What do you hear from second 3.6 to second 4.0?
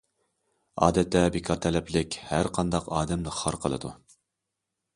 قىلىدۇ.